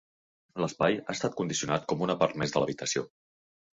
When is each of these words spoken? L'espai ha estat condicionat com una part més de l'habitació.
L'espai 0.63 0.95
ha 1.01 1.13
estat 1.15 1.37
condicionat 1.41 1.87
com 1.93 2.03
una 2.09 2.17
part 2.23 2.43
més 2.45 2.57
de 2.57 2.65
l'habitació. 2.65 3.05